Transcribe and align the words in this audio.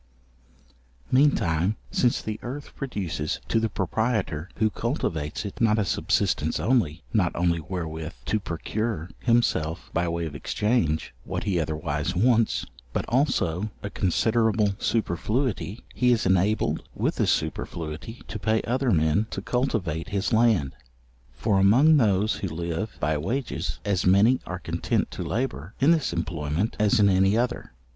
Mean 1.11 1.35
time, 1.35 1.75
since 1.91 2.23
the 2.23 2.39
earth 2.41 2.75
produces 2.75 3.39
to 3.49 3.59
the 3.59 3.69
proprietor 3.69 4.49
who 4.55 4.71
cultivates 4.71 5.45
it, 5.45 5.61
not 5.61 5.77
a 5.77 5.85
subsistence 5.85 6.59
only, 6.59 7.03
not 7.13 7.31
only 7.35 7.59
wherewith 7.59 8.13
to 8.25 8.39
procure 8.39 9.11
himself 9.19 9.91
by 9.93 10.07
way 10.07 10.25
of 10.25 10.33
exchange, 10.33 11.13
what 11.23 11.43
he 11.43 11.59
otherwise 11.59 12.15
wants, 12.15 12.65
but 12.93 13.05
also 13.09 13.69
a 13.83 13.91
considerable 13.91 14.73
superfluity; 14.79 15.83
he 15.93 16.11
is 16.11 16.25
enabled 16.25 16.81
with 16.95 17.17
this 17.17 17.29
superfluity, 17.29 18.23
to 18.27 18.39
pay 18.39 18.63
other 18.63 18.89
men 18.89 19.27
to 19.29 19.39
cultivate 19.39 20.09
his 20.09 20.33
land. 20.33 20.75
For 21.35 21.59
among 21.59 21.97
those 21.97 22.37
who 22.37 22.47
live 22.47 22.97
by 22.99 23.19
wages, 23.19 23.79
as 23.85 24.03
many 24.03 24.39
are 24.47 24.57
content 24.57 25.11
to 25.11 25.21
labour 25.21 25.75
in 25.79 25.91
this 25.91 26.11
employment 26.11 26.75
as 26.79 26.99
in 26.99 27.07
any 27.07 27.37
other. 27.37 27.73